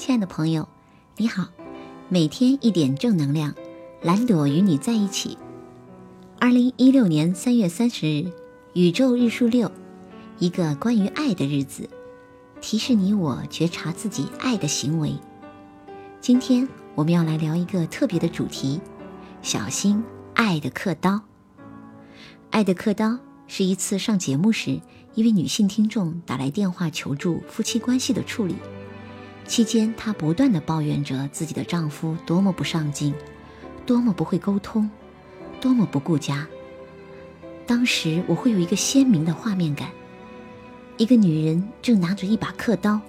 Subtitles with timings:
[0.00, 0.66] 亲爱的朋友，
[1.18, 1.48] 你好，
[2.08, 3.54] 每天一点正能量，
[4.00, 5.36] 蓝朵与你在一起。
[6.38, 8.32] 二零一六年三月三十日，
[8.72, 9.70] 宇宙日数六，
[10.38, 11.86] 一个关于爱的日子，
[12.62, 15.12] 提示你我觉察自己爱的行为。
[16.18, 18.80] 今天我们要来聊一个特别的主题，
[19.42, 20.02] 小心
[20.32, 21.20] 爱的刻刀。
[22.50, 24.80] 爱的刻刀是一次上节目时，
[25.14, 28.56] 一位女性听众打来电话求助夫妻关系的处理。
[29.46, 33.14] 期间，她不断的抱怨着自己的丈夫多么不上进，
[33.86, 34.90] 多么不会沟通，
[35.60, 36.44] 多么不顾家。
[37.66, 39.88] 当时我会有一个鲜明的画面感：
[40.96, 43.00] 一个女人正拿着一把刻刀，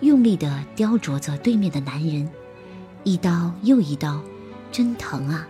[0.00, 2.26] 用力地雕琢着对面的男人，
[3.04, 4.22] 一刀又一刀，
[4.72, 5.46] 真疼啊！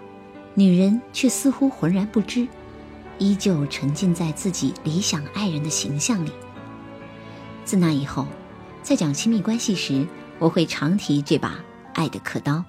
[0.54, 2.46] 女人却似乎浑然不知，
[3.19, 6.30] 依旧沉浸在自己理想爱人的形象里。
[7.65, 8.27] 自那以后，
[8.82, 10.07] 在讲亲密关系时，
[10.38, 11.59] 我会常提这把
[11.95, 12.65] 爱的刻刀。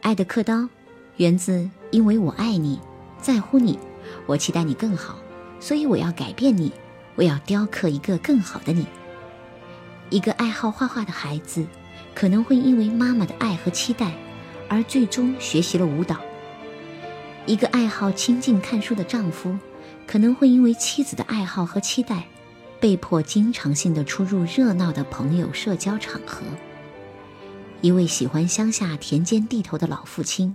[0.00, 0.68] 爱的刻刀，
[1.16, 2.80] 源自因为我爱你，
[3.20, 3.78] 在乎你，
[4.26, 5.18] 我期待你更好，
[5.60, 6.72] 所以我要改变你，
[7.16, 8.86] 我要雕刻一个更好的你。
[10.10, 11.66] 一个爱好画画的孩子，
[12.14, 14.12] 可能会因为妈妈的爱和期待，
[14.68, 16.16] 而最终学习了舞蹈。
[17.46, 19.58] 一个爱好亲近看书的丈夫，
[20.06, 22.24] 可能会因为妻子的爱好和期待。
[22.80, 26.42] 被迫经常性的出入热闹的朋友社交场合。
[27.80, 30.54] 一位喜欢乡下田间地头的老父亲，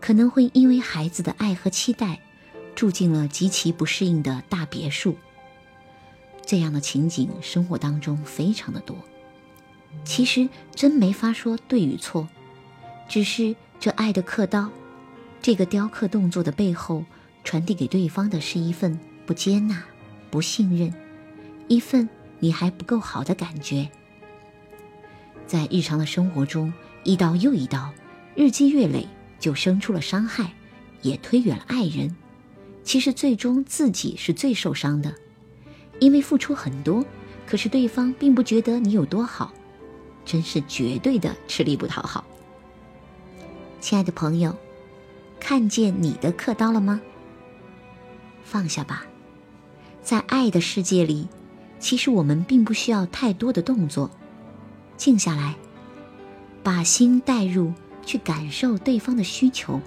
[0.00, 2.20] 可能会因为孩子的爱和期待，
[2.74, 5.16] 住进了极其不适应的大别墅。
[6.46, 8.96] 这样的情景生活当中非常的多。
[10.02, 12.26] 其实真没法说对与错，
[13.06, 14.70] 只是这爱的刻刀，
[15.42, 17.04] 这个雕刻动作的背后，
[17.44, 19.82] 传递给对方的是一份不接纳、
[20.30, 20.92] 不信任。
[21.66, 23.88] 一份你还不够好的感觉，
[25.46, 26.72] 在日常的生活中，
[27.04, 27.90] 一刀又一刀，
[28.34, 29.06] 日积月累，
[29.38, 30.52] 就生出了伤害，
[31.00, 32.14] 也推远了爱人。
[32.82, 35.14] 其实最终自己是最受伤的，
[36.00, 37.04] 因为付出很多，
[37.46, 39.52] 可是对方并不觉得你有多好，
[40.24, 42.24] 真是绝对的吃力不讨好。
[43.80, 44.54] 亲爱的朋友，
[45.40, 47.00] 看见你的刻刀了吗？
[48.44, 49.04] 放下吧，
[50.02, 51.26] 在爱的世界里。
[51.78, 54.10] 其实我们并不需要太多的动作，
[54.98, 55.54] 静下来，
[56.62, 57.72] 把心带入，
[58.04, 59.80] 去感受对方的需求，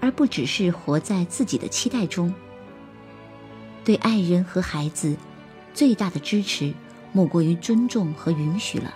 [0.00, 2.34] 而不只是活在自己的期待中。
[3.84, 5.16] 对爱人和孩子，
[5.72, 6.74] 最大的支持
[7.12, 8.92] 莫过于尊重和允许了，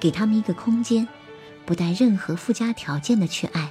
[0.00, 1.06] 给他们一个空间，
[1.64, 3.70] 不带任何附加条件的去爱，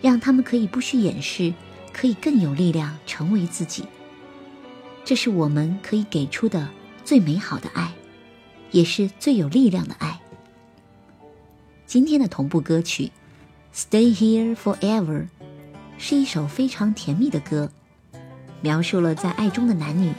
[0.00, 1.52] 让他们可以不需掩饰，
[1.92, 3.84] 可以更有力量成为自己。
[5.04, 6.68] 这是我们可以给出的
[7.04, 7.92] 最美好的爱，
[8.70, 10.20] 也是最有力量的爱。
[11.86, 13.12] 今天的同步歌曲
[13.76, 15.22] 《Stay Here Forever》
[15.98, 17.70] 是一首非常甜蜜的歌，
[18.60, 20.12] 描述了在爱中的男女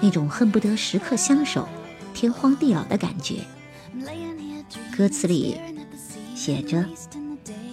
[0.00, 1.68] 那种恨不得时刻相守、
[2.14, 3.40] 天荒地老的感觉。
[4.96, 5.58] 歌词里
[6.34, 6.86] 写着：“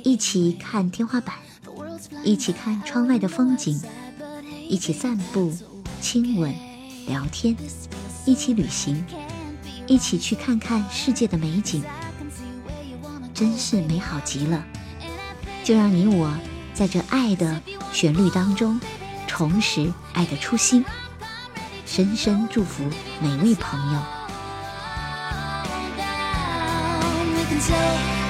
[0.04, 1.36] 一起看天花板，
[2.24, 3.82] 一起看窗外的风景，
[4.68, 5.52] 一起散步。”
[6.02, 6.54] 亲吻，
[7.08, 7.56] 聊天，
[8.26, 9.06] 一起旅行，
[9.88, 11.82] 一起去看看世界的美景，
[13.34, 14.66] 真是美好极了。
[15.64, 16.30] 就让你我
[16.74, 17.62] 在这爱的
[17.94, 18.78] 旋律当中，
[19.28, 20.84] 重拾爱的初心。
[21.86, 22.84] 深深祝福
[23.22, 24.02] 每位朋友。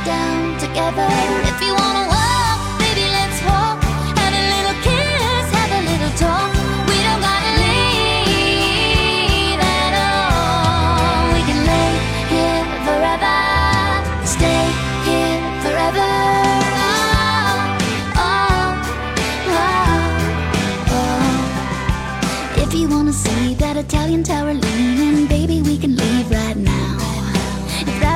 [0.06, 1.08] down together.
[1.48, 3.82] If you wanna walk, baby, let's walk.
[4.20, 6.52] Have a little kiss, have a little talk.
[6.90, 11.34] We don't gotta leave at all.
[11.34, 11.92] We can lay
[12.34, 13.40] here forever,
[14.26, 14.66] stay
[15.08, 16.12] here forever.
[16.84, 17.56] Oh,
[18.28, 18.66] oh,
[19.56, 22.64] oh, oh.
[22.64, 26.83] If you wanna see that Italian tower leaning, baby, we can leave right now.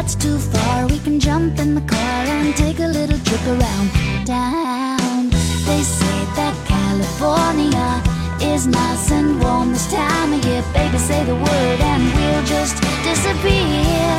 [0.07, 3.89] That's too far, we can jump in the car and take a little trip around
[4.25, 5.30] town.
[5.68, 7.89] They say that California
[8.39, 10.63] is nice and warm this time of year.
[10.74, 14.15] Baby, say the word and we'll just disappear.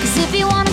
[0.00, 0.67] Cause if you wanna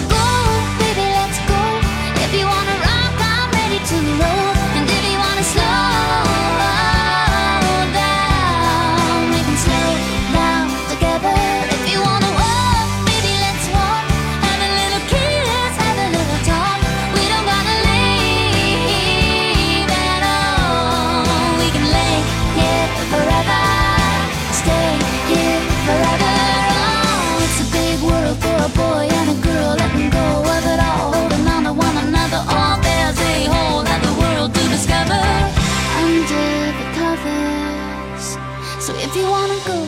[39.16, 39.80] If you wanna go,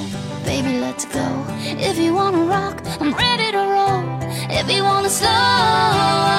[0.46, 1.46] baby, let's go.
[1.60, 4.06] If you wanna rock, I'm ready to roll.
[4.50, 6.37] If you wanna slow.